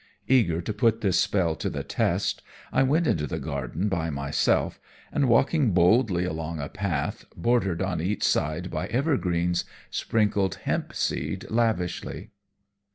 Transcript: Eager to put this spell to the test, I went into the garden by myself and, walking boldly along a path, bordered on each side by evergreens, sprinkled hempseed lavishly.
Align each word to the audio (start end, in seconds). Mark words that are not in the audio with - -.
Eager 0.27 0.61
to 0.61 0.73
put 0.73 1.01
this 1.01 1.19
spell 1.19 1.55
to 1.55 1.69
the 1.69 1.83
test, 1.83 2.41
I 2.73 2.81
went 2.81 3.05
into 3.05 3.27
the 3.27 3.37
garden 3.37 3.87
by 3.87 4.09
myself 4.09 4.79
and, 5.11 5.29
walking 5.29 5.73
boldly 5.73 6.25
along 6.25 6.59
a 6.59 6.69
path, 6.69 7.25
bordered 7.37 7.83
on 7.83 8.01
each 8.01 8.23
side 8.23 8.71
by 8.71 8.87
evergreens, 8.87 9.63
sprinkled 9.91 10.55
hempseed 10.65 11.45
lavishly. 11.51 12.31